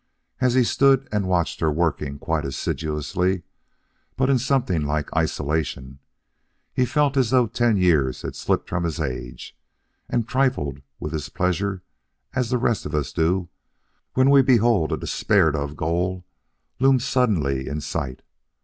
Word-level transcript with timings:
As 0.39 0.55
he 0.55 0.63
stood 0.63 1.07
and 1.11 1.27
watched 1.27 1.59
her 1.59 1.71
working 1.71 2.17
quite 2.17 2.43
assiduously 2.43 3.43
but 4.17 4.31
in 4.31 4.39
something 4.39 4.83
like 4.83 5.15
isolation, 5.15 5.99
he 6.73 6.87
felt 6.87 7.15
as 7.17 7.29
though 7.29 7.45
ten 7.45 7.77
years 7.77 8.23
had 8.23 8.35
slipped 8.35 8.67
from 8.67 8.83
his 8.83 8.99
age, 8.99 9.55
and 10.09 10.27
trifled 10.27 10.81
with 10.99 11.13
his 11.13 11.29
pleasure 11.29 11.83
as 12.33 12.49
the 12.49 12.57
rest 12.57 12.87
of 12.87 12.95
us 12.95 13.13
do 13.13 13.49
when 14.15 14.31
we 14.31 14.41
behold 14.41 14.91
a 14.91 14.97
despaired 14.97 15.55
of 15.55 15.75
goal 15.77 16.25
loom 16.79 16.99
suddenly 16.99 17.67
in 17.67 17.79
sight. 17.79 18.23